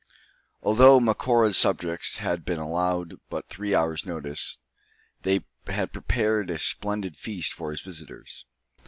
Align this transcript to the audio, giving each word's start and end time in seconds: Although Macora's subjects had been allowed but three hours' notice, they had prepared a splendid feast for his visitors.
Although 0.63 0.99
Macora's 0.99 1.57
subjects 1.57 2.17
had 2.17 2.43
been 2.43 2.57
allowed 2.57 3.19
but 3.29 3.49
three 3.49 3.75
hours' 3.75 4.03
notice, 4.03 4.57
they 5.21 5.41
had 5.67 5.93
prepared 5.93 6.49
a 6.49 6.57
splendid 6.57 7.15
feast 7.15 7.53
for 7.53 7.69
his 7.69 7.81
visitors. 7.81 8.47